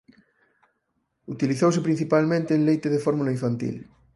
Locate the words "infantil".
3.37-3.75